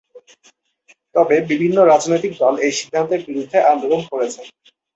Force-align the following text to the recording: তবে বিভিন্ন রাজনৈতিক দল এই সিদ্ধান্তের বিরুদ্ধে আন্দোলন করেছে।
তবে 1.15 1.35
বিভিন্ন 1.49 1.77
রাজনৈতিক 1.85 2.33
দল 2.41 2.53
এই 2.65 2.73
সিদ্ধান্তের 2.79 3.21
বিরুদ্ধে 3.27 3.57
আন্দোলন 3.71 4.01
করেছে। 4.11 4.41